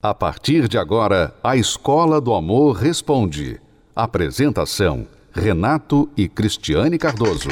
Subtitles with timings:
[0.00, 3.60] A partir de agora, a Escola do Amor Responde.
[3.96, 7.48] Apresentação: Renato e Cristiane Cardoso.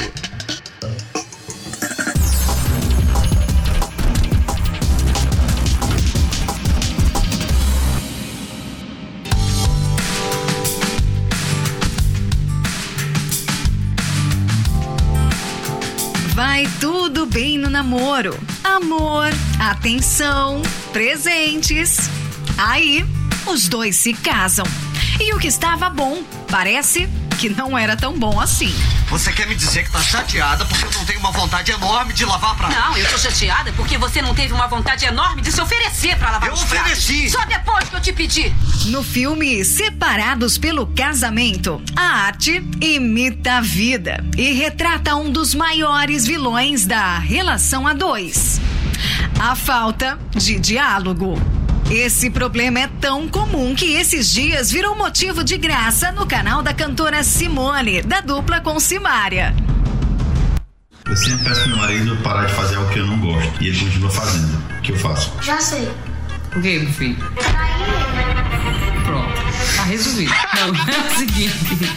[16.33, 18.39] Vai tudo bem no namoro.
[18.63, 19.27] Amor,
[19.59, 20.61] atenção,
[20.93, 22.09] presentes
[22.57, 23.05] Aí,
[23.45, 24.65] os dois se casam.
[25.19, 28.73] E o que estava bom, parece que não era tão bom assim.
[29.09, 32.25] Você quer me dizer que tá chateada porque eu não tenho uma vontade enorme de
[32.25, 32.75] lavar pratos?
[32.75, 36.31] Não, eu tô chateada porque você não teve uma vontade enorme de se oferecer para
[36.31, 37.29] lavar eu os ofereci.
[37.29, 37.31] pratos.
[37.31, 38.55] Só depois que eu te pedi.
[38.87, 46.25] No filme Separados pelo Casamento, a arte imita a vida e retrata um dos maiores
[46.25, 48.59] vilões da relação a dois.
[49.39, 51.39] A falta de diálogo.
[51.89, 56.73] Esse problema é tão comum que esses dias virou motivo de graça no canal da
[56.73, 59.55] cantora Simone, da dupla com Simária.
[61.07, 63.63] Eu sempre peço pro meu marido parar de fazer algo que eu não gosto.
[63.63, 64.57] E ele continua fazendo.
[64.77, 65.31] O que eu faço?
[65.41, 65.89] Já sei.
[66.53, 67.15] O que, meu filho?
[67.15, 68.16] Pronto.
[69.75, 70.33] Tá resolvido.
[70.55, 71.55] Não, é o seguinte.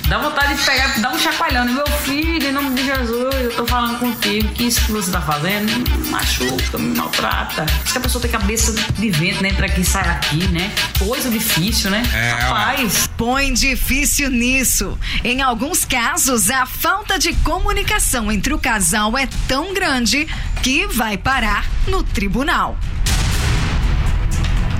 [0.09, 3.53] Dá vontade de pegar, dar um chacoalhão no meu filho, em nome de Jesus, eu
[3.55, 7.67] tô falando contigo que isso que você tá fazendo me machuca, me maltrata.
[7.85, 9.51] Diz que a pessoa tem cabeça de vento, né?
[9.51, 10.71] Entra aqui e sai aqui, né?
[10.99, 12.03] Coisa difícil, né?
[12.15, 13.09] É, Rapaz.
[13.17, 14.99] Põe difícil nisso.
[15.25, 20.27] Em alguns casos, a falta de comunicação entre o casal é tão grande
[20.63, 22.79] que vai parar no tribunal.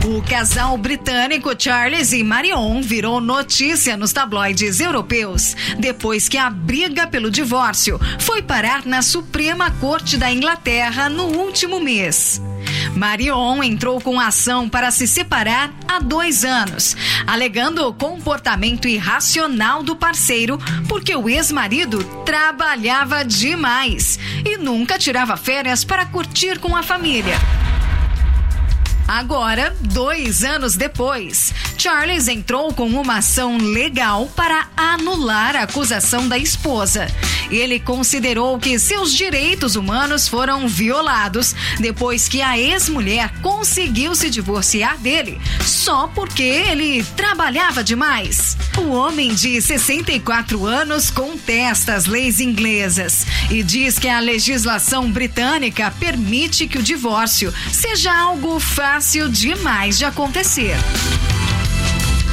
[0.03, 7.07] O casal britânico Charles e Marion virou notícia nos tabloides europeus depois que a briga
[7.07, 12.41] pelo divórcio foi parar na Suprema Corte da Inglaterra no último mês.
[12.97, 19.95] Marion entrou com ação para se separar há dois anos, alegando o comportamento irracional do
[19.95, 27.37] parceiro porque o ex-marido trabalhava demais e nunca tirava férias para curtir com a família.
[29.13, 36.37] Agora, dois anos depois, Charles entrou com uma ação legal para anular a acusação da
[36.37, 37.07] esposa.
[37.51, 44.99] Ele considerou que seus direitos humanos foram violados depois que a ex-mulher conseguiu se divorciar
[44.99, 48.59] dele só porque ele trabalhava demais.
[48.77, 55.91] O homem de 64 anos contesta as leis inglesas e diz que a legislação britânica
[55.99, 60.77] permite que o divórcio seja algo fácil demais de acontecer.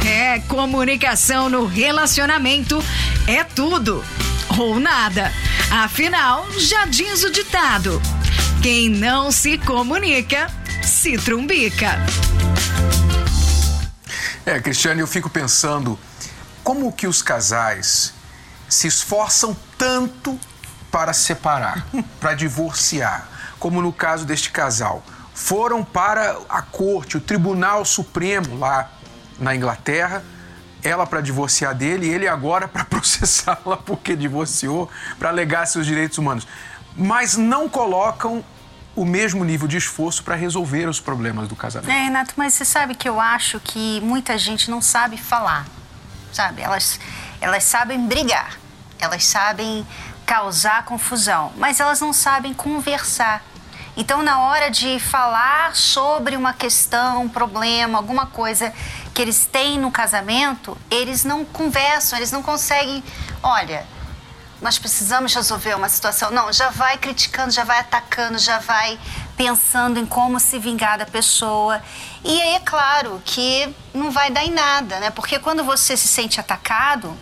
[0.07, 2.81] É, comunicação no relacionamento
[3.27, 4.05] é tudo
[4.57, 5.33] ou nada.
[5.69, 8.01] Afinal, já diz o ditado:
[8.63, 10.49] quem não se comunica,
[10.81, 11.99] se trumbica.
[14.45, 15.99] É, Cristiane, eu fico pensando
[16.63, 18.13] como que os casais
[18.69, 20.39] se esforçam tanto
[20.89, 21.85] para separar,
[22.17, 23.27] para divorciar,
[23.59, 25.03] como no caso deste casal.
[25.33, 28.96] Foram para a corte, o Tribunal Supremo lá
[29.39, 30.23] na Inglaterra,
[30.83, 36.17] ela para divorciar dele e ele agora para processá-la porque divorciou, para alegar seus direitos
[36.17, 36.47] humanos.
[36.95, 38.43] Mas não colocam
[38.95, 41.91] o mesmo nível de esforço para resolver os problemas do casamento.
[41.91, 45.67] É, Renato, mas você sabe que eu acho que muita gente não sabe falar,
[46.33, 46.63] sabe?
[46.63, 46.99] Elas,
[47.39, 48.57] elas sabem brigar,
[48.97, 49.85] elas sabem
[50.25, 53.43] causar confusão, mas elas não sabem conversar.
[53.99, 58.71] Então, na hora de falar sobre uma questão, um problema, alguma coisa
[59.11, 63.03] que eles têm no casamento, eles não conversam, eles não conseguem.
[63.41, 63.87] Olha,
[64.61, 66.29] nós precisamos resolver uma situação.
[66.29, 68.99] Não, já vai criticando, já vai atacando, já vai
[69.35, 71.81] pensando em como se vingar da pessoa.
[72.23, 75.09] E aí é claro que não vai dar em nada, né?
[75.09, 77.17] Porque quando você se sente atacado,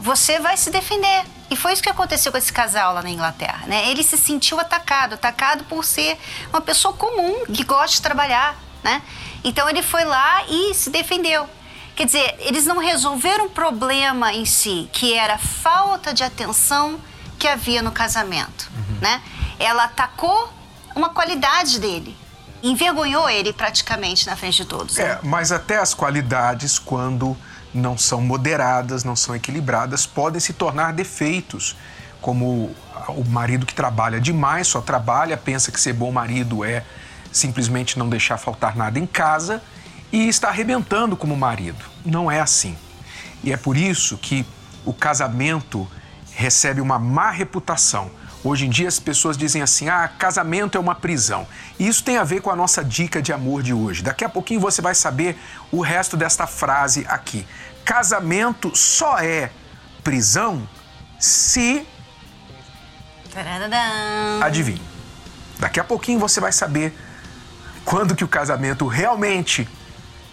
[0.00, 1.24] você vai se defender.
[1.50, 3.88] E foi isso que aconteceu com esse casal lá na Inglaterra, né?
[3.90, 6.18] Ele se sentiu atacado, atacado por ser
[6.50, 9.02] uma pessoa comum que gosta de trabalhar, né?
[9.42, 11.48] Então ele foi lá e se defendeu.
[11.96, 17.00] Quer dizer, eles não resolveram o problema em si, que era a falta de atenção
[17.38, 19.22] que havia no casamento, né?
[19.58, 20.52] Ela atacou
[20.94, 22.16] uma qualidade dele,
[22.62, 24.96] envergonhou ele praticamente na frente de todos.
[24.96, 25.04] né?
[25.04, 27.36] É, mas até as qualidades, quando
[27.78, 31.76] não são moderadas, não são equilibradas, podem se tornar defeitos.
[32.20, 32.74] Como
[33.08, 36.84] o marido que trabalha demais, só trabalha, pensa que ser bom marido é
[37.30, 39.62] simplesmente não deixar faltar nada em casa
[40.10, 41.84] e está arrebentando como marido.
[42.04, 42.76] Não é assim.
[43.42, 44.44] E é por isso que
[44.84, 45.86] o casamento
[46.34, 48.10] recebe uma má reputação.
[48.42, 51.46] Hoje em dia as pessoas dizem assim: ah, casamento é uma prisão.
[51.78, 54.02] E isso tem a ver com a nossa dica de amor de hoje.
[54.02, 55.36] Daqui a pouquinho você vai saber
[55.72, 57.46] o resto desta frase aqui.
[57.88, 59.50] Casamento só é
[60.04, 60.68] prisão
[61.18, 61.86] se.
[64.42, 64.82] Adivinhe.
[65.58, 66.94] Daqui a pouquinho você vai saber
[67.86, 69.66] quando que o casamento realmente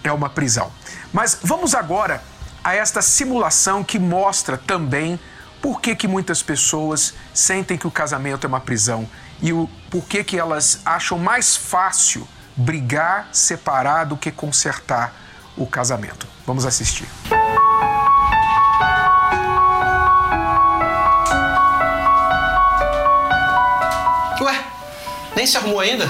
[0.03, 0.69] é uma prisão.
[1.13, 2.21] Mas vamos agora
[2.61, 5.17] a esta simulação que mostra também
[5.61, 9.09] por que, que muitas pessoas sentem que o casamento é uma prisão
[9.41, 15.13] e o por que, que elas acham mais fácil brigar, separar do que consertar
[15.55, 16.27] o casamento.
[16.45, 17.07] Vamos assistir.
[25.35, 26.05] Nem se arrumou ainda?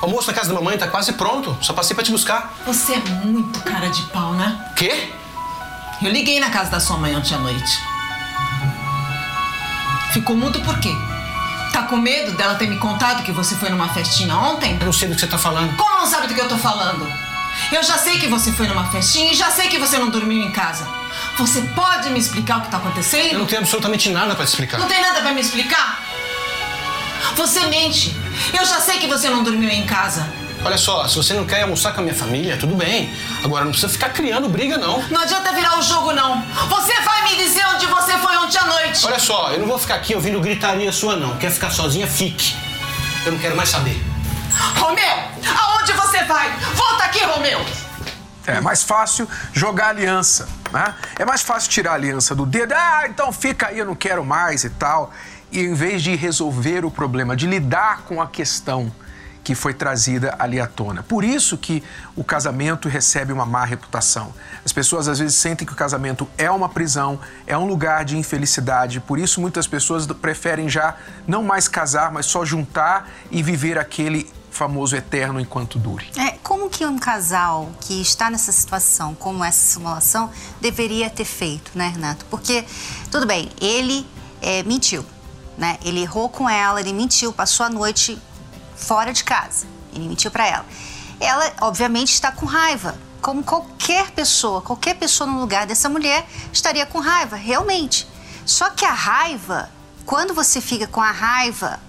[0.00, 1.56] O almoço na casa da mamãe tá quase pronto.
[1.60, 2.52] Só passei pra te buscar.
[2.66, 4.72] Você é muito cara de pau, né?
[4.76, 5.12] Quê?
[6.02, 7.78] Eu liguei na casa da sua mãe ontem à noite.
[10.12, 10.92] Ficou mudo por quê?
[11.72, 14.76] Tá com medo dela ter me contado que você foi numa festinha ontem?
[14.78, 15.76] Eu não sei do que você tá falando.
[15.76, 17.10] Como não sabe do que eu tô falando?
[17.72, 20.42] Eu já sei que você foi numa festinha e já sei que você não dormiu
[20.42, 20.86] em casa.
[21.38, 23.32] Você pode me explicar o que tá acontecendo?
[23.32, 24.78] Eu não tenho absolutamente nada pra te explicar.
[24.78, 26.00] Não tem nada pra me explicar?
[27.36, 28.14] Você mente.
[28.52, 30.26] Eu já sei que você não dormiu em casa.
[30.64, 33.12] Olha só, se você não quer almoçar com a minha família, tudo bem.
[33.42, 35.02] Agora não precisa ficar criando briga, não.
[35.10, 36.42] Não adianta virar o jogo, não.
[36.68, 39.06] Você vai me dizer onde você foi ontem à noite.
[39.06, 41.36] Olha só, eu não vou ficar aqui ouvindo gritaria sua, não.
[41.36, 42.56] Quer ficar sozinha, fique.
[43.26, 44.02] Eu não quero mais saber.
[44.76, 45.16] Romeu,
[45.58, 46.50] aonde você vai?
[46.74, 47.64] Volta aqui, Romeu.
[48.46, 50.94] É mais fácil jogar aliança, né?
[51.18, 52.72] É mais fácil tirar a aliança do dedo.
[52.74, 55.12] Ah, então fica aí, eu não quero mais e tal.
[55.54, 58.92] E em vez de resolver o problema, de lidar com a questão
[59.44, 61.02] que foi trazida ali à tona.
[61.02, 61.82] Por isso que
[62.16, 64.34] o casamento recebe uma má reputação.
[64.64, 68.16] As pessoas às vezes sentem que o casamento é uma prisão, é um lugar de
[68.16, 69.00] infelicidade.
[69.00, 70.96] Por isso muitas pessoas preferem já
[71.26, 76.06] não mais casar, mas só juntar e viver aquele famoso eterno enquanto dure.
[76.16, 80.30] É, como que um casal que está nessa situação, como essa simulação,
[80.60, 82.24] deveria ter feito, né, Renato?
[82.26, 82.64] Porque,
[83.10, 84.06] tudo bem, ele
[84.40, 85.04] é, mentiu,
[85.56, 85.78] né?
[85.84, 88.20] Ele errou com ela, ele mentiu, passou a noite
[88.76, 89.66] fora de casa.
[89.94, 90.66] Ele mentiu para ela.
[91.20, 96.84] Ela, obviamente, está com raiva, como qualquer pessoa, qualquer pessoa no lugar dessa mulher estaria
[96.84, 98.06] com raiva, realmente.
[98.44, 99.70] Só que a raiva,
[100.04, 101.80] quando você fica com a raiva,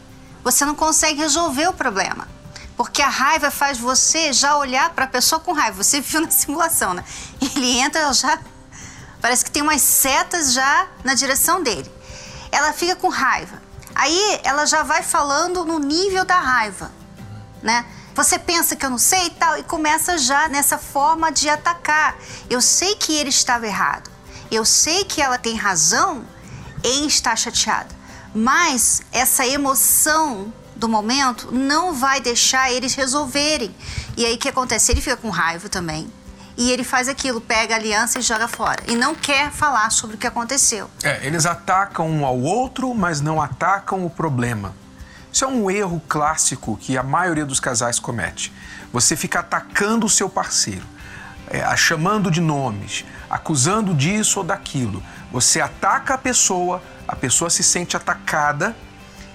[0.44, 2.28] você não consegue resolver o problema.
[2.78, 5.82] Porque a raiva faz você já olhar para a pessoa com raiva.
[5.84, 7.04] Você viu na simulação, né?
[7.42, 8.40] Ele entra já.
[9.22, 11.92] Parece que tem umas setas já na direção dele.
[12.56, 13.62] Ela fica com raiva.
[13.94, 16.90] Aí ela já vai falando no nível da raiva,
[17.62, 17.86] né?
[18.14, 22.16] Você pensa que eu não sei e tal, e começa já nessa forma de atacar.
[22.50, 24.10] Eu sei que ele estava errado.
[24.50, 26.26] Eu sei que ela tem razão
[26.82, 27.94] em estar chateada.
[28.34, 33.76] Mas essa emoção do momento não vai deixar eles resolverem.
[34.16, 34.94] E aí o que acontece?
[34.94, 36.10] Ele fica com raiva também.
[36.58, 38.82] E ele faz aquilo, pega a aliança e joga fora.
[38.88, 40.90] E não quer falar sobre o que aconteceu.
[41.04, 44.74] É, eles atacam um ao outro, mas não atacam o problema.
[45.32, 48.54] Isso é um erro clássico que a maioria dos casais comete.
[48.94, 50.86] Você fica atacando o seu parceiro,
[51.50, 55.04] é, chamando de nomes, acusando disso ou daquilo.
[55.34, 58.74] Você ataca a pessoa, a pessoa se sente atacada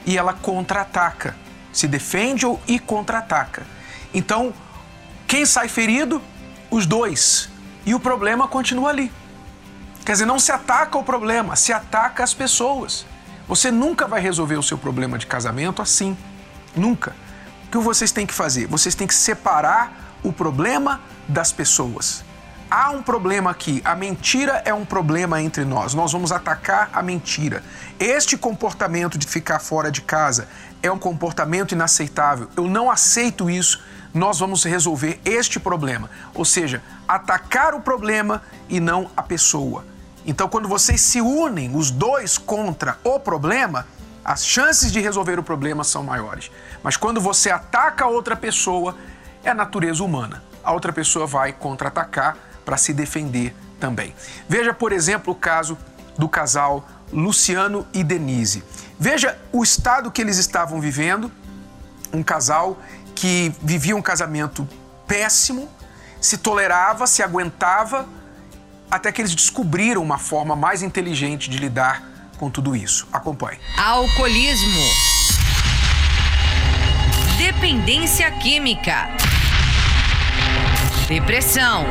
[0.07, 1.37] e ela contra-ataca.
[1.71, 3.67] Se defende e contra-ataca.
[4.15, 4.55] Então,
[5.27, 6.23] quem sai ferido?
[6.71, 7.49] Os dois.
[7.85, 9.13] E o problema continua ali.
[10.05, 13.07] Quer dizer, não se ataca o problema, se ataca as pessoas.
[13.49, 16.17] Você nunca vai resolver o seu problema de casamento assim.
[16.75, 17.15] Nunca.
[17.67, 18.67] O que vocês têm que fazer?
[18.67, 22.25] Vocês têm que separar o problema das pessoas.
[22.71, 23.83] Há um problema aqui.
[23.85, 25.93] A mentira é um problema entre nós.
[25.93, 27.65] Nós vamos atacar a mentira.
[27.99, 30.47] Este comportamento de ficar fora de casa
[30.81, 32.49] é um comportamento inaceitável.
[32.57, 33.83] Eu não aceito isso.
[34.13, 36.11] Nós vamos resolver este problema.
[36.35, 39.85] Ou seja, atacar o problema e não a pessoa.
[40.27, 43.87] Então, quando vocês se unem, os dois contra o problema,
[44.25, 46.51] as chances de resolver o problema são maiores.
[46.83, 48.97] Mas quando você ataca outra pessoa,
[49.43, 50.43] é a natureza humana.
[50.63, 54.15] A outra pessoa vai contra-atacar para se defender também.
[54.49, 55.77] Veja, por exemplo, o caso
[56.19, 58.63] do casal Luciano e Denise.
[58.99, 61.33] Veja o estado que eles estavam vivendo,
[62.13, 62.79] um casal
[63.21, 64.67] que vivia um casamento
[65.07, 65.69] péssimo,
[66.19, 68.09] se tolerava, se aguentava,
[68.91, 72.03] até que eles descobriram uma forma mais inteligente de lidar
[72.39, 73.07] com tudo isso.
[73.13, 73.59] Acompanhe.
[73.77, 74.81] Alcoolismo.
[77.37, 79.11] Dependência química.
[81.07, 81.85] Depressão.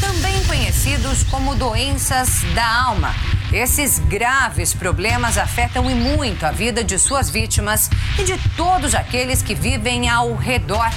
[0.00, 6.98] Também conhecidos como doenças da alma Esses graves problemas afetam e muito a vida de
[6.98, 7.88] suas vítimas
[8.18, 10.90] e de todos aqueles que vivem ao redor.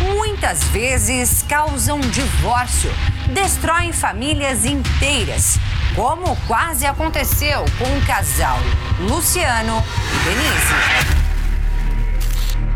[0.00, 2.90] Muitas vezes causam divórcio,
[3.32, 5.58] destroem famílias inteiras,
[5.94, 8.58] como quase aconteceu com o casal
[8.98, 11.12] Luciano e Denise.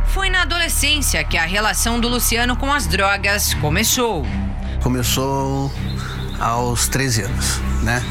[0.08, 4.24] Foi na adolescência que a relação do Luciano com as drogas começou.
[4.82, 5.72] Começou
[6.38, 8.02] aos 13 anos, né?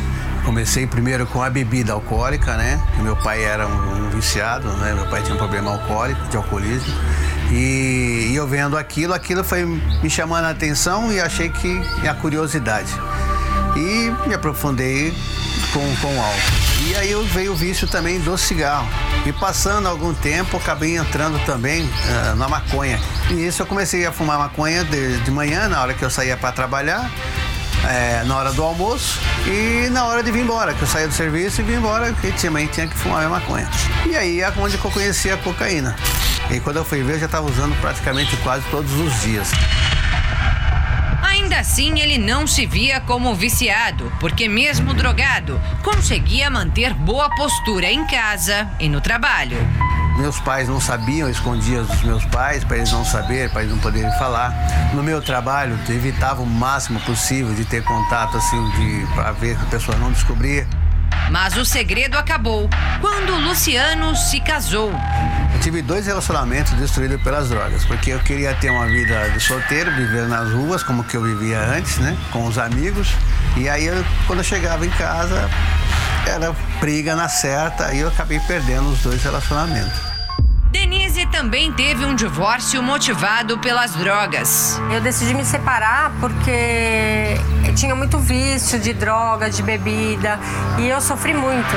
[0.45, 2.79] Comecei primeiro com a bebida alcoólica, né?
[3.01, 4.93] Meu pai era um, viciado, né?
[4.93, 6.93] Meu pai tinha um problema alcoólico, de alcoolismo.
[7.51, 12.13] E, e eu vendo aquilo, aquilo foi me chamando a atenção e achei que a
[12.13, 12.91] curiosidade.
[13.75, 15.13] E me aprofundei
[15.73, 16.65] com, com álcool.
[16.87, 18.87] E aí veio o vício também do cigarro.
[19.25, 22.99] E passando algum tempo, acabei entrando também uh, na maconha.
[23.31, 26.37] E isso eu comecei a fumar maconha de, de manhã, na hora que eu saía
[26.37, 27.09] para trabalhar,
[27.89, 31.13] é, na hora do almoço e na hora de vir embora, que eu saía do
[31.13, 33.69] serviço e vim embora, porque também tinha que fumar minha maconha.
[34.05, 35.95] E aí é onde eu conheci a cocaína.
[36.49, 39.49] E quando eu fui ver, eu já estava usando praticamente quase todos os dias.
[41.23, 47.91] Ainda assim, ele não se via como viciado, porque, mesmo drogado, conseguia manter boa postura
[47.91, 49.57] em casa e no trabalho.
[50.17, 53.73] Meus pais não sabiam, eu escondia dos meus pais para eles não saberem, para eles
[53.73, 54.53] não poderem falar.
[54.93, 59.57] No meu trabalho, eu evitava o máximo possível de ter contato assim, de para ver
[59.57, 60.65] que a pessoa não descobrir.
[61.29, 62.69] Mas o segredo acabou
[63.01, 64.91] quando Luciano se casou.
[65.53, 69.91] Eu tive dois relacionamentos destruídos pelas drogas, porque eu queria ter uma vida de solteiro,
[69.95, 72.15] viver nas ruas, como que eu vivia antes, né?
[72.31, 73.13] Com os amigos.
[73.57, 75.49] E aí, eu, quando eu chegava em casa,
[76.27, 80.15] era briga na certa e eu acabei perdendo os dois relacionamentos.
[80.71, 84.79] Denise também teve um divórcio motivado pelas drogas.
[84.91, 87.37] Eu decidi me separar porque
[87.75, 90.39] tinha muito vício de droga, de bebida
[90.77, 91.75] e eu sofri muito.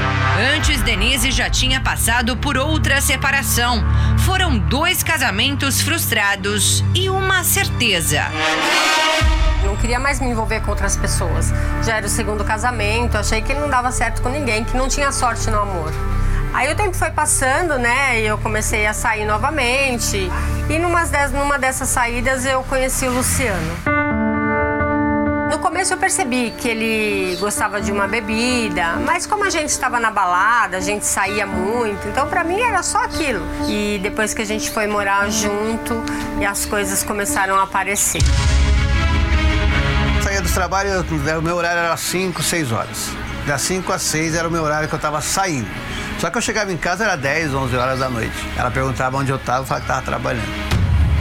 [0.57, 3.85] Antes, Denise já tinha passado por outra separação.
[4.25, 8.25] Foram dois casamentos frustrados e uma certeza.
[9.81, 11.53] Queria mais me envolver com outras pessoas.
[11.83, 15.13] Já era o segundo casamento, achei que não dava certo com ninguém, que não tinha
[15.13, 15.93] sorte no amor.
[16.53, 18.21] Aí o tempo foi passando, né?
[18.21, 20.31] E eu comecei a sair novamente.
[20.69, 23.99] E numa, numa dessas saídas eu conheci o Luciano.
[25.51, 29.99] No começo eu percebi que ele gostava de uma bebida, mas como a gente estava
[29.99, 33.47] na balada, a gente saía muito, então para mim era só aquilo.
[33.67, 36.03] E depois que a gente foi morar junto,
[36.39, 38.21] e as coisas começaram a aparecer.
[40.59, 40.91] Trabalho,
[41.39, 43.11] o meu horário era 5, 6 horas.
[43.47, 45.69] Das 5 às 6 era o meu horário que eu estava saindo.
[46.19, 48.35] Só que eu chegava em casa, era 10, 11 horas da noite.
[48.57, 50.49] Ela perguntava onde eu estava, eu falava que estava trabalhando.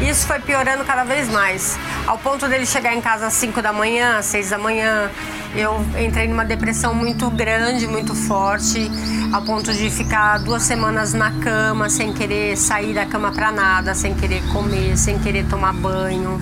[0.01, 1.77] Isso foi piorando cada vez mais,
[2.07, 5.11] ao ponto dele chegar em casa às 5 da manhã, às 6 da manhã.
[5.55, 8.89] Eu entrei numa depressão muito grande, muito forte,
[9.31, 13.93] ao ponto de ficar duas semanas na cama, sem querer sair da cama para nada,
[13.93, 16.41] sem querer comer, sem querer tomar banho.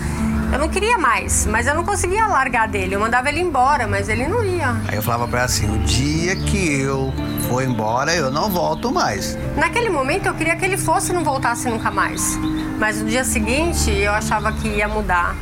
[0.51, 2.95] Eu não queria mais, mas eu não conseguia largar dele.
[2.95, 4.75] Eu mandava ele embora, mas ele não ia.
[4.87, 7.13] Aí eu falava pra ela assim: o dia que eu
[7.47, 9.37] for embora, eu não volto mais.
[9.55, 12.37] Naquele momento eu queria que ele fosse e não voltasse nunca mais.
[12.79, 15.35] Mas no dia seguinte eu achava que ia mudar.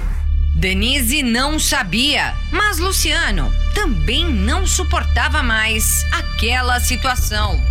[0.56, 7.62] Denise não sabia, mas Luciano também não suportava mais aquela situação.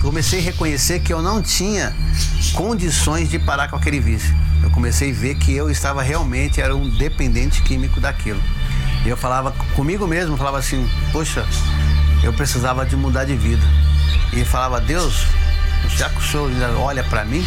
[0.00, 1.94] Comecei a reconhecer que eu não tinha
[2.54, 6.74] condições de parar com aquele vício eu comecei a ver que eu estava realmente era
[6.74, 8.42] um dependente químico daquilo.
[9.04, 11.46] E eu falava comigo mesmo, falava assim, poxa,
[12.22, 13.66] eu precisava de mudar de vida.
[14.32, 15.26] E falava, Deus,
[15.88, 17.44] já que o senhor olha para mim?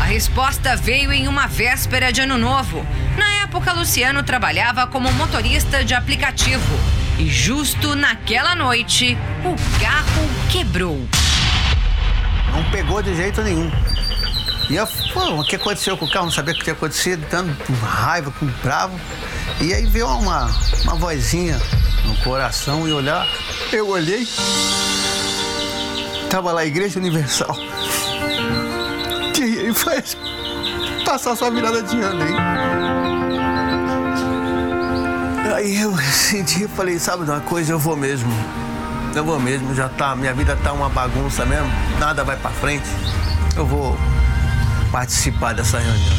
[0.00, 2.86] A resposta veio em uma véspera de ano novo.
[3.16, 6.78] Na época, Luciano trabalhava como motorista de aplicativo.
[7.18, 11.08] E justo naquela noite, o carro quebrou.
[12.52, 13.70] Não pegou de jeito nenhum.
[14.70, 16.26] E eu, pô, o que aconteceu com o carro?
[16.26, 19.00] Não sabia o que tinha acontecido, dando raiva, com bravo.
[19.60, 20.50] E aí veio uma,
[20.84, 21.58] uma vozinha
[22.04, 23.26] no coração e olhar.
[23.72, 24.28] Eu olhei.
[26.28, 27.56] Tava lá a Igreja Universal.
[29.40, 30.16] Ele faz
[31.04, 32.34] passar sua virada de ano aí.
[35.54, 38.30] Aí eu senti, e falei, sabe de uma coisa, eu vou mesmo.
[39.14, 42.88] Eu vou mesmo, já tá, minha vida tá uma bagunça mesmo, nada vai para frente.
[43.56, 43.96] Eu vou
[44.90, 46.16] participar dessa reunião.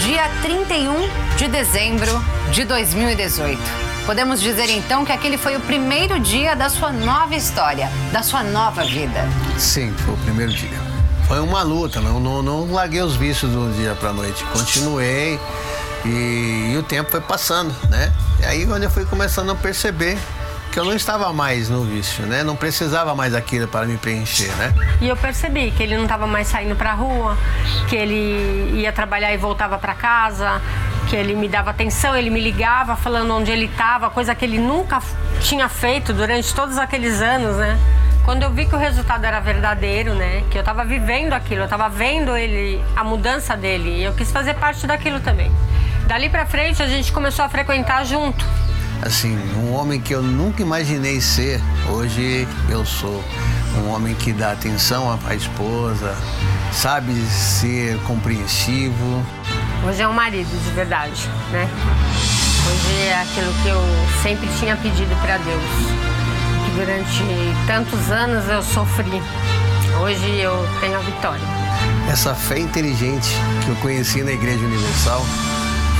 [0.00, 3.60] Dia 31 de dezembro de 2018.
[4.06, 8.42] Podemos dizer então que aquele foi o primeiro dia da sua nova história, da sua
[8.42, 9.26] nova vida.
[9.56, 10.78] Sim, foi o primeiro dia.
[11.26, 14.44] Foi uma luta, não, não, não larguei os vícios do dia para noite.
[14.52, 15.40] Continuei
[16.04, 18.12] E, e o tempo foi passando, né?
[18.40, 20.18] E aí quando eu fui começando a perceber
[20.74, 22.42] que eu não estava mais no vício, né?
[22.42, 24.74] Não precisava mais daquilo para me preencher, né?
[25.00, 27.38] E eu percebi que ele não estava mais saindo para a rua,
[27.88, 30.60] que ele ia trabalhar e voltava para casa,
[31.08, 34.58] que ele me dava atenção, ele me ligava falando onde ele estava, coisa que ele
[34.58, 35.00] nunca
[35.40, 37.78] tinha feito durante todos aqueles anos, né?
[38.24, 40.42] Quando eu vi que o resultado era verdadeiro, né?
[40.50, 44.32] Que eu estava vivendo aquilo, eu estava vendo ele, a mudança dele, e eu quis
[44.32, 45.52] fazer parte daquilo também.
[46.08, 48.44] Dali para frente a gente começou a frequentar junto
[49.02, 53.22] assim, um homem que eu nunca imaginei ser, hoje eu sou.
[53.76, 56.16] Um homem que dá atenção à esposa,
[56.72, 59.24] sabe ser compreensivo.
[59.84, 61.68] Hoje é um marido de verdade, né?
[62.66, 63.80] Hoje é aquilo que eu
[64.22, 65.62] sempre tinha pedido para Deus.
[66.64, 67.22] Que durante
[67.66, 69.20] tantos anos eu sofri.
[70.00, 71.44] Hoje eu tenho a vitória.
[72.10, 73.28] Essa fé inteligente
[73.64, 75.24] que eu conheci na Igreja Universal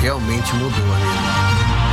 [0.01, 1.84] realmente mudou a minha vida.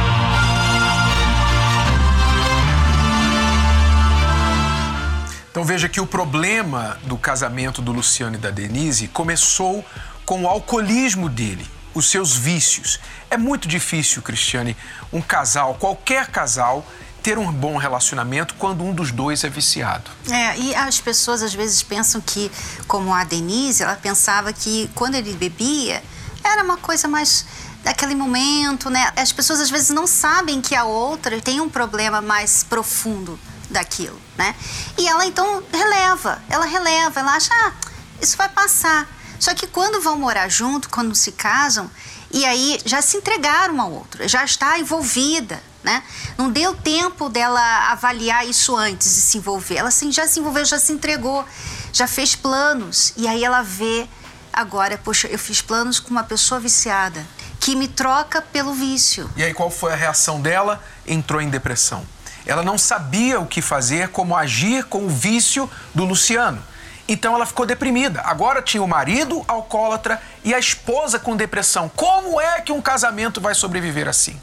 [5.51, 9.85] Então veja que o problema do casamento do Luciano e da Denise começou
[10.25, 13.01] com o alcoolismo dele, os seus vícios.
[13.29, 14.77] É muito difícil, Cristiane,
[15.11, 16.85] um casal, qualquer casal,
[17.21, 20.09] ter um bom relacionamento quando um dos dois é viciado.
[20.29, 22.49] É, e as pessoas às vezes pensam que,
[22.87, 26.01] como a Denise, ela pensava que quando ele bebia
[26.41, 27.45] era uma coisa mais
[27.83, 29.11] daquele momento, né?
[29.17, 33.37] As pessoas às vezes não sabem que a outra tem um problema mais profundo
[33.71, 34.55] daquilo, né?
[34.97, 37.73] E ela então releva, ela releva, ela acha, ah,
[38.21, 39.07] isso vai passar.
[39.39, 41.89] Só que quando vão morar junto, quando se casam,
[42.29, 46.03] e aí já se entregaram ao outro, já está envolvida, né?
[46.37, 49.77] Não deu tempo dela avaliar isso antes de se envolver.
[49.77, 51.43] Ela assim, já se envolveu, já se entregou,
[51.91, 53.13] já fez planos.
[53.17, 54.07] E aí ela vê
[54.53, 57.25] agora, poxa, eu fiz planos com uma pessoa viciada
[57.59, 59.29] que me troca pelo vício.
[59.35, 60.83] E aí qual foi a reação dela?
[61.05, 62.05] Entrou em depressão.
[62.45, 66.61] Ela não sabia o que fazer, como agir com o vício do Luciano.
[67.07, 68.21] Então ela ficou deprimida.
[68.21, 71.89] Agora tinha o marido alcoólatra e a esposa com depressão.
[71.89, 74.39] Como é que um casamento vai sobreviver assim?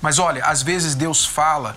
[0.00, 1.76] Mas olha, às vezes Deus fala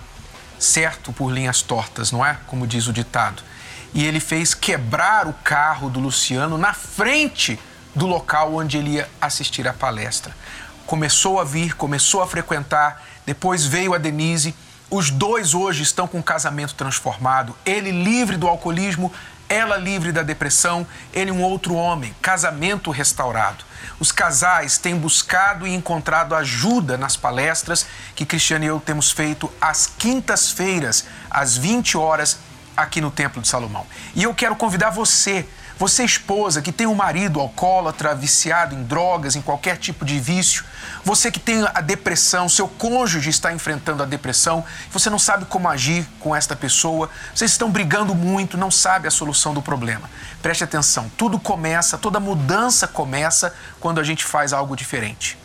[0.58, 2.38] certo por linhas tortas, não é?
[2.46, 3.42] Como diz o ditado.
[3.94, 7.58] E ele fez quebrar o carro do Luciano na frente
[7.94, 10.34] do local onde ele ia assistir a palestra.
[10.86, 14.54] Começou a vir, começou a frequentar, depois veio a Denise
[14.90, 17.54] os dois hoje estão com um casamento transformado.
[17.64, 19.12] Ele livre do alcoolismo,
[19.48, 23.64] ela livre da depressão, ele um outro homem, casamento restaurado.
[24.00, 29.50] Os casais têm buscado e encontrado ajuda nas palestras que Cristiano e eu temos feito
[29.60, 32.38] às quintas-feiras, às 20 horas,
[32.76, 33.86] aqui no Templo de Salomão.
[34.14, 35.46] E eu quero convidar você
[35.78, 40.64] você, esposa, que tem um marido alcoólatra, viciado em drogas, em qualquer tipo de vício.
[41.04, 45.68] Você que tem a depressão, seu cônjuge está enfrentando a depressão, você não sabe como
[45.68, 50.10] agir com esta pessoa, vocês estão brigando muito, não sabe a solução do problema.
[50.42, 55.38] Preste atenção, tudo começa, toda mudança começa quando a gente faz algo diferente.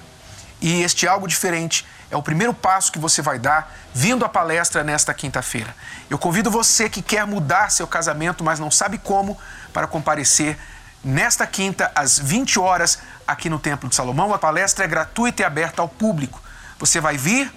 [0.60, 4.84] E este algo diferente é o primeiro passo que você vai dar vindo à palestra
[4.84, 5.76] nesta quinta-feira.
[6.12, 9.36] Eu convido você que quer mudar seu casamento, mas não sabe como,
[9.74, 10.56] para comparecer
[11.04, 14.32] nesta quinta, às 20 horas, aqui no Templo de Salomão.
[14.32, 16.40] A palestra é gratuita e aberta ao público.
[16.78, 17.52] Você vai vir,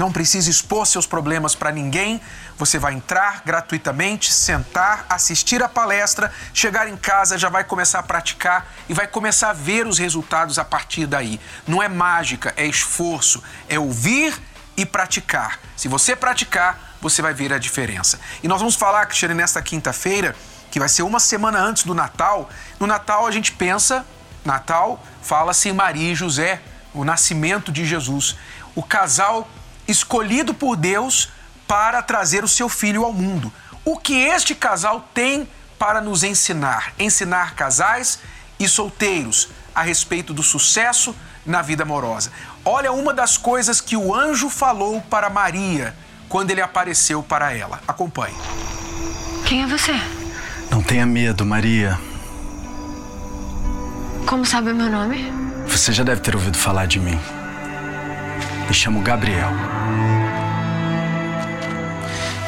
[0.00, 2.22] não precisa expor seus problemas para ninguém.
[2.56, 8.02] Você vai entrar gratuitamente, sentar, assistir a palestra, chegar em casa, já vai começar a
[8.02, 11.38] praticar e vai começar a ver os resultados a partir daí.
[11.68, 14.34] Não é mágica, é esforço, é ouvir
[14.74, 15.60] e praticar.
[15.76, 18.18] Se você praticar, você vai ver a diferença.
[18.42, 20.34] E nós vamos falar, Cristiane, nesta quinta-feira
[20.70, 22.48] que vai ser uma semana antes do Natal.
[22.78, 24.06] No Natal a gente pensa,
[24.46, 26.62] Natal fala-se Maria e José,
[26.94, 28.36] o nascimento de Jesus,
[28.74, 29.46] o casal
[29.90, 31.28] escolhido por Deus
[31.66, 33.52] para trazer o seu filho ao mundo.
[33.84, 35.48] O que este casal tem
[35.78, 36.92] para nos ensinar?
[36.98, 38.18] Ensinar casais
[38.58, 41.14] e solteiros a respeito do sucesso
[41.46, 42.30] na vida amorosa.
[42.64, 45.94] Olha uma das coisas que o anjo falou para Maria
[46.28, 47.80] quando ele apareceu para ela.
[47.88, 48.36] Acompanhe.
[49.46, 49.94] Quem é você?
[50.70, 51.98] Não tenha medo, Maria.
[54.26, 55.32] Como sabe o meu nome?
[55.66, 57.18] Você já deve ter ouvido falar de mim.
[58.70, 59.50] Me chamo Gabriel.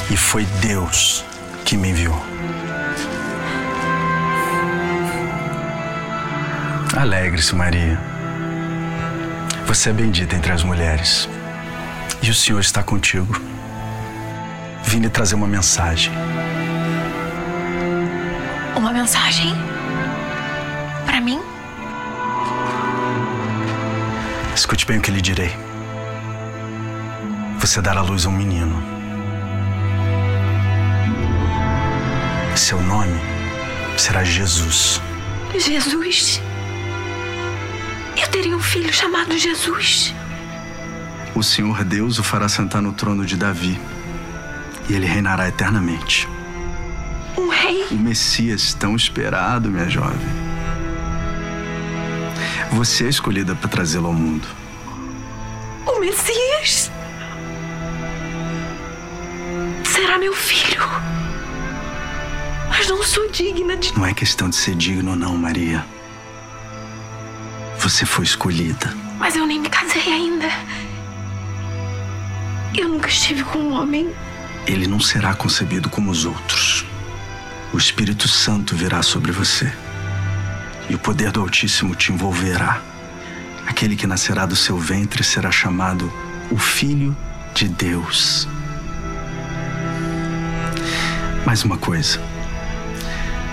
[0.09, 1.25] E foi Deus
[1.65, 2.15] que me enviou.
[6.97, 7.99] Alegre-se, Maria.
[9.67, 11.29] Você é bendita entre as mulheres.
[12.23, 13.35] E o Senhor está contigo.
[14.85, 16.13] Vim lhe trazer uma mensagem.
[18.77, 19.57] Uma mensagem?
[21.05, 21.43] Para mim?
[24.55, 25.72] Escute bem o que lhe direi.
[27.73, 28.83] Você dará à luz um menino.
[32.55, 33.19] Seu nome
[33.97, 35.01] será Jesus.
[35.59, 36.43] Jesus?
[38.15, 40.15] Eu teria um filho chamado Jesus.
[41.35, 43.81] O Senhor Deus o fará sentar no trono de Davi
[44.91, 46.29] e ele reinará eternamente.
[47.39, 47.87] Um rei?
[47.91, 50.21] O Messias tão esperado, minha jovem.
[52.73, 54.47] Você é escolhida para trazê-lo ao mundo.
[55.87, 56.93] O Messias?
[60.03, 60.83] Será meu filho?
[62.69, 63.97] Mas não sou digna de.
[63.97, 65.87] Não é questão de ser digno não, Maria.
[67.79, 68.93] Você foi escolhida.
[69.17, 70.49] Mas eu nem me casei ainda.
[72.77, 74.12] Eu nunca estive com um homem.
[74.67, 76.85] Ele não será concebido como os outros.
[77.73, 79.73] O Espírito Santo virá sobre você.
[80.91, 82.83] E o poder do Altíssimo te envolverá.
[83.69, 86.12] Aquele que nascerá do seu ventre será chamado
[86.51, 87.17] o Filho
[87.55, 88.49] de Deus.
[91.45, 92.21] Mais uma coisa.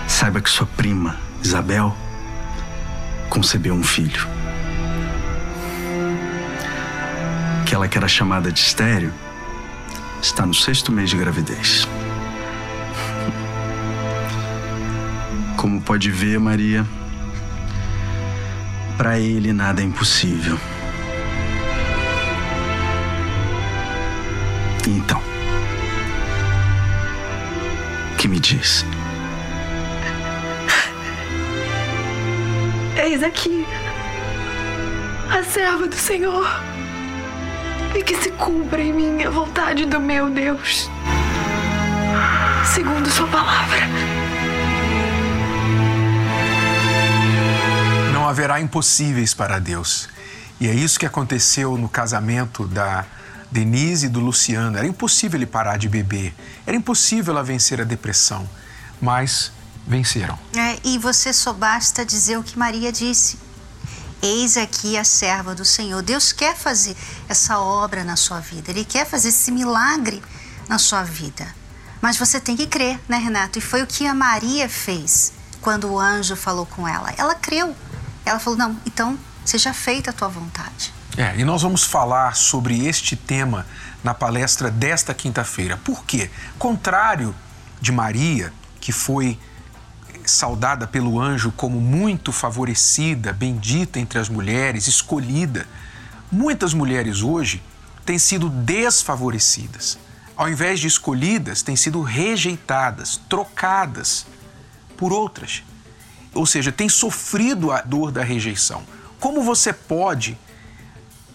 [0.06, 1.96] Saiba que sua prima, Isabel,
[3.28, 4.28] concebeu um filho.
[7.62, 9.12] Aquela que era chamada de estéreo
[10.22, 11.86] está no sexto mês de gravidez.
[15.56, 16.86] Como pode ver, Maria,
[18.96, 20.58] para ele nada é impossível.
[24.86, 25.29] Então,
[28.30, 28.84] me diz?
[32.96, 33.66] Eis aqui
[35.28, 36.48] a serva do Senhor.
[37.92, 40.88] E que se cumpra em mim a vontade do meu Deus,
[42.72, 43.80] segundo Sua palavra.
[48.14, 50.08] Não haverá impossíveis para Deus.
[50.60, 53.04] E é isso que aconteceu no casamento da
[53.50, 54.76] Denise e do Luciano.
[54.76, 56.34] Era impossível ele parar de beber.
[56.66, 58.48] Era impossível ela vencer a depressão.
[59.00, 59.52] Mas
[59.86, 60.38] venceram.
[60.56, 63.38] É, e você só basta dizer o que Maria disse.
[64.22, 66.02] Eis aqui a serva do Senhor.
[66.02, 66.94] Deus quer fazer
[67.28, 68.70] essa obra na sua vida.
[68.70, 70.22] Ele quer fazer esse milagre
[70.68, 71.46] na sua vida.
[72.02, 73.58] Mas você tem que crer, né, Renato?
[73.58, 77.12] E foi o que a Maria fez quando o anjo falou com ela.
[77.16, 77.74] Ela creu.
[78.24, 80.92] Ela falou: Não, então seja feita a tua vontade.
[81.16, 83.66] É, e nós vamos falar sobre este tema
[84.02, 85.76] na palestra desta quinta-feira.
[85.76, 86.30] Por quê?
[86.58, 87.34] Contrário
[87.80, 89.38] de Maria, que foi
[90.24, 95.66] saudada pelo anjo como muito favorecida, bendita entre as mulheres, escolhida,
[96.30, 97.62] muitas mulheres hoje
[98.06, 99.98] têm sido desfavorecidas.
[100.36, 104.26] Ao invés de escolhidas, têm sido rejeitadas, trocadas
[104.96, 105.62] por outras.
[106.32, 108.82] Ou seja, têm sofrido a dor da rejeição.
[109.18, 110.38] Como você pode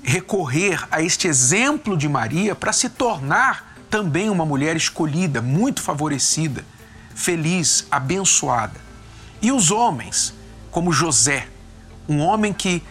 [0.06, 6.64] recorrer a este exemplo de Maria para se tornar também uma mulher escolhida, muito favorecida,
[7.16, 8.80] feliz, abençoada?
[9.42, 10.34] E os homens,
[10.70, 11.48] como José,
[12.08, 12.84] um homem que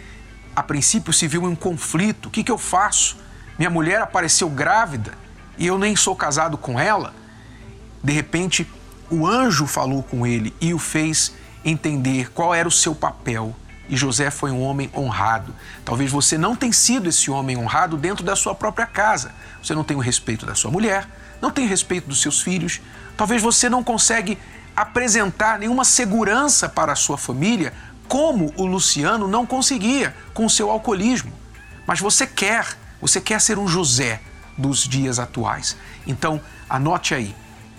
[0.53, 3.17] a princípio se viu em um conflito: o que, que eu faço?
[3.57, 5.13] Minha mulher apareceu grávida
[5.57, 7.13] e eu nem sou casado com ela.
[8.03, 8.69] De repente,
[9.09, 13.55] o anjo falou com ele e o fez entender qual era o seu papel.
[13.87, 15.53] E José foi um homem honrado.
[15.83, 19.31] Talvez você não tenha sido esse homem honrado dentro da sua própria casa.
[19.61, 21.07] Você não tem o respeito da sua mulher,
[21.41, 22.81] não tem respeito dos seus filhos.
[23.15, 24.37] Talvez você não consegue
[24.75, 27.73] apresentar nenhuma segurança para a sua família,
[28.07, 31.31] como o Luciano não conseguia com o seu alcoolismo.
[31.87, 34.19] Mas você quer, você quer ser um José
[34.57, 35.77] dos dias atuais.
[36.05, 37.35] Então, anote aí.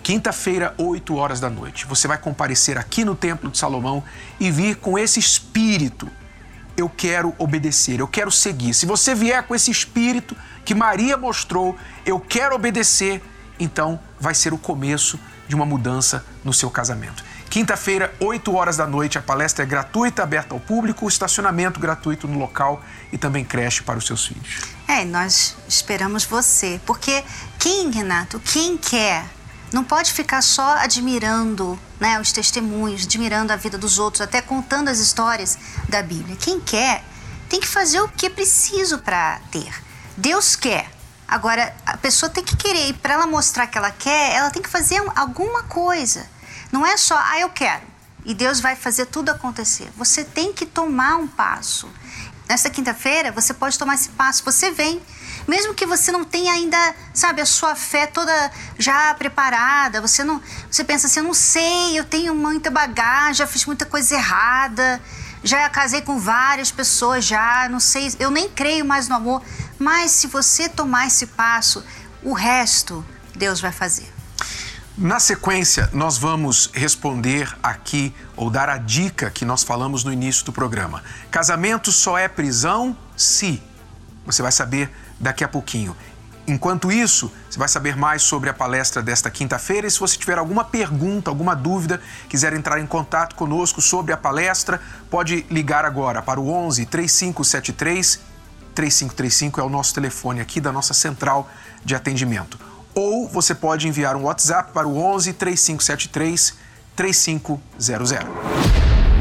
[0.07, 4.01] Quinta-feira, 8 horas da noite, você vai comparecer aqui no Templo de Salomão
[4.39, 6.09] e vir com esse espírito.
[6.77, 8.73] Eu quero obedecer, eu quero seguir.
[8.73, 13.21] Se você vier com esse espírito que Maria mostrou, eu quero obedecer,
[13.59, 17.21] então vai ser o começo de uma mudança no seu casamento.
[17.49, 22.39] Quinta-feira, 8 horas da noite, a palestra é gratuita, aberta ao público, estacionamento gratuito no
[22.39, 24.61] local e também creche para os seus filhos.
[24.87, 27.25] É, nós esperamos você, porque
[27.59, 29.35] quem, Renato, quem quer
[29.71, 34.89] não pode ficar só admirando né, os testemunhos, admirando a vida dos outros, até contando
[34.89, 35.57] as histórias
[35.89, 36.35] da Bíblia.
[36.37, 37.03] Quem quer
[37.49, 39.73] tem que fazer o que é preciso para ter.
[40.15, 40.89] Deus quer.
[41.27, 44.61] Agora, a pessoa tem que querer, e para ela mostrar que ela quer, ela tem
[44.61, 46.25] que fazer alguma coisa.
[46.71, 47.83] Não é só, ah, eu quero,
[48.23, 49.91] e Deus vai fazer tudo acontecer.
[49.97, 51.89] Você tem que tomar um passo.
[52.47, 54.43] Nesta quinta-feira, você pode tomar esse passo.
[54.45, 55.01] Você vem,
[55.47, 56.77] mesmo que você não tenha ainda,
[57.13, 61.97] sabe, a sua fé toda já preparada, você não, você pensa assim, eu não sei,
[61.97, 65.01] eu tenho muita bagagem, já fiz muita coisa errada.
[65.43, 69.41] já casei com várias pessoas já, não sei, eu nem creio mais no amor.
[69.79, 71.83] Mas se você tomar esse passo,
[72.21, 73.05] o resto
[73.37, 74.11] Deus vai fazer.
[74.97, 80.43] Na sequência, nós vamos responder aqui ou dar a dica que nós falamos no início
[80.43, 81.03] do programa.
[81.29, 83.61] Casamento só é prisão se.
[84.25, 85.95] Você vai saber daqui a pouquinho.
[86.47, 90.37] Enquanto isso, você vai saber mais sobre a palestra desta quinta-feira e se você tiver
[90.37, 91.99] alguma pergunta, alguma dúvida,
[92.29, 98.21] quiser entrar em contato conosco sobre a palestra, pode ligar agora para o 11 3573
[98.73, 101.49] 3535 é o nosso telefone aqui da nossa central
[101.83, 102.57] de atendimento.
[102.93, 106.53] Ou você pode enviar um WhatsApp para o 11 3573
[106.95, 107.59] 3500.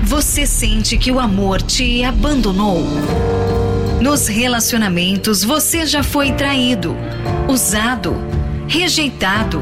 [0.04, 2.84] Você sente que o amor te abandonou?
[4.00, 6.94] Nos relacionamentos você já foi traído,
[7.48, 8.14] usado,
[8.68, 9.60] rejeitado.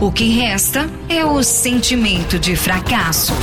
[0.00, 3.34] O que resta é o sentimento de fracasso.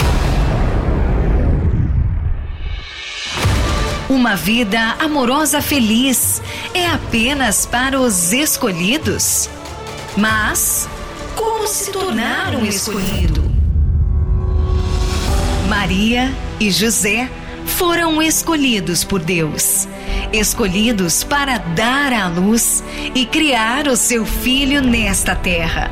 [4.09, 6.41] Uma vida amorosa feliz
[6.73, 9.49] é apenas para os escolhidos?
[10.17, 10.89] Mas
[11.35, 13.43] como se tornar um escolhido?
[15.69, 17.29] Maria e José
[17.65, 19.87] foram escolhidos por Deus
[20.33, 25.91] escolhidos para dar à luz e criar o seu filho nesta terra.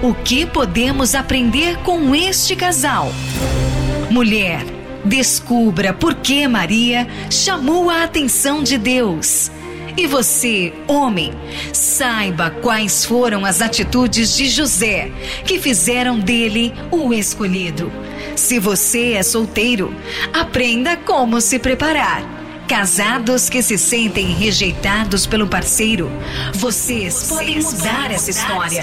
[0.00, 3.12] O que podemos aprender com este casal?
[4.08, 4.64] Mulher,
[5.04, 9.50] descubra por que Maria chamou a atenção de Deus.
[9.96, 11.32] E você, homem,
[11.72, 15.10] saiba quais foram as atitudes de José
[15.44, 17.92] que fizeram dele o escolhido.
[18.36, 19.92] Se você é solteiro,
[20.32, 22.39] aprenda como se preparar
[22.70, 26.08] Casados que se sentem rejeitados pelo parceiro,
[26.54, 28.80] vocês, podem mudar essa história.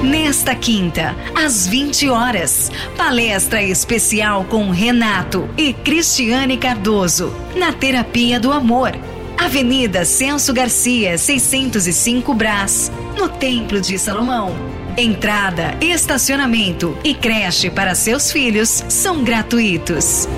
[0.00, 8.52] Nesta quinta, às 20 horas, palestra especial com Renato e Cristiane Cardoso, na Terapia do
[8.52, 8.92] Amor.
[9.36, 14.54] Avenida Celso Garcia, 605 Brás, no Templo de Salomão.
[14.96, 20.28] Entrada, estacionamento e creche para seus filhos são gratuitos.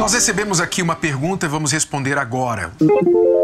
[0.00, 2.72] Nós recebemos aqui uma pergunta e vamos responder agora.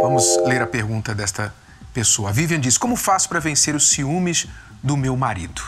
[0.00, 1.54] Vamos ler a pergunta desta
[1.92, 2.30] pessoa.
[2.30, 4.46] A Vivian diz: Como faço para vencer os ciúmes
[4.82, 5.60] do meu marido?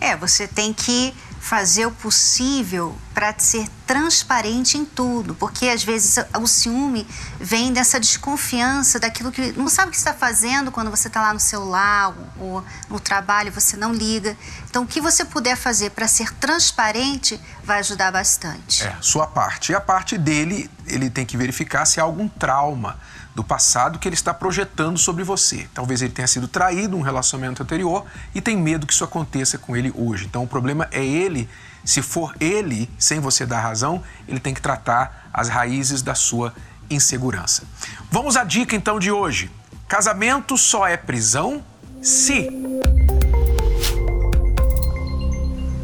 [0.00, 1.12] É, você tem que
[1.44, 7.06] fazer o possível para ser transparente em tudo, porque às vezes o ciúme
[7.38, 11.34] vem dessa desconfiança daquilo que não sabe o que está fazendo quando você está lá
[11.34, 14.34] no celular ou no trabalho você não liga.
[14.70, 18.82] Então, o que você puder fazer para ser transparente vai ajudar bastante.
[18.82, 19.72] É, sua parte.
[19.72, 22.96] E a parte dele, ele tem que verificar se há algum trauma
[23.34, 25.66] do passado que ele está projetando sobre você.
[25.74, 29.76] Talvez ele tenha sido traído num relacionamento anterior e tem medo que isso aconteça com
[29.76, 30.26] ele hoje.
[30.26, 31.48] Então o problema é ele,
[31.84, 36.54] se for ele, sem você dar razão, ele tem que tratar as raízes da sua
[36.88, 37.64] insegurança.
[38.10, 39.50] Vamos à dica então de hoje.
[39.88, 41.62] Casamento só é prisão
[42.00, 42.48] se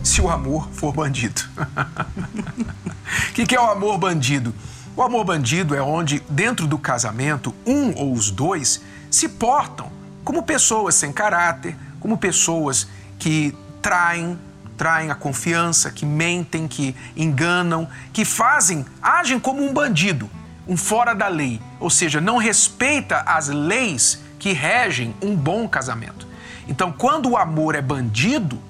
[0.02, 1.42] se o amor for bandido.
[3.30, 4.54] O que, que é o amor bandido?
[4.96, 9.90] O amor bandido é onde, dentro do casamento, um ou os dois se portam
[10.24, 14.38] como pessoas sem caráter, como pessoas que traem,
[14.76, 20.28] traem a confiança, que mentem, que enganam, que fazem, agem como um bandido,
[20.66, 26.26] um fora da lei, ou seja, não respeita as leis que regem um bom casamento.
[26.66, 28.60] Então, quando o amor é bandido,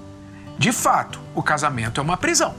[0.59, 2.55] de fato, o casamento é uma prisão.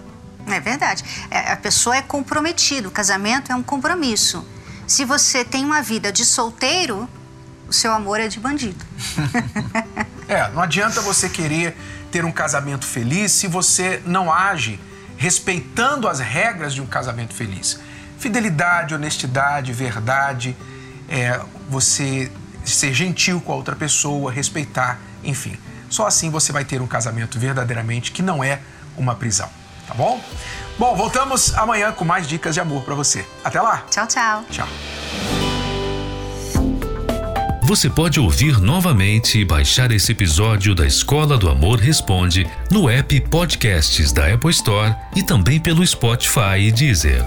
[0.48, 1.04] É verdade.
[1.30, 4.46] É, a pessoa é comprometida, o casamento é um compromisso.
[4.88, 7.08] Se você tem uma vida de solteiro,
[7.68, 8.86] o seu amor é de bandido.
[10.28, 11.78] é, não adianta você querer
[12.12, 14.80] ter um casamento feliz se você não age
[15.18, 17.80] respeitando as regras de um casamento feliz.
[18.18, 20.58] Fidelidade, honestidade, verdade,
[21.08, 22.32] é, você
[22.66, 25.58] ser gentil com a outra pessoa, respeitar, enfim.
[25.90, 28.60] Só assim você vai ter um casamento verdadeiramente que não é
[28.98, 29.61] uma prisão
[29.92, 30.22] tá bom?
[30.80, 33.26] Bom, voltamos amanhã com mais dicas de amor para você.
[33.44, 33.84] Até lá.
[33.90, 34.44] Tchau, tchau.
[34.50, 34.68] Tchau.
[37.64, 43.20] Você pode ouvir novamente e baixar esse episódio da Escola do Amor Responde no app
[43.22, 47.24] Podcasts da Apple Store e também pelo Spotify e Deezer.